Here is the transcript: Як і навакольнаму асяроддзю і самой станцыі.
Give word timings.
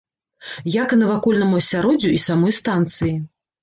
Як 0.75 0.87
і 0.97 0.99
навакольнаму 1.03 1.61
асяроддзю 1.63 2.09
і 2.19 2.25
самой 2.29 2.61
станцыі. 2.65 3.19